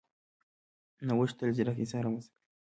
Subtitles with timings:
[1.07, 2.39] نوښت تل ځیرک انسانان رامنځته کوي.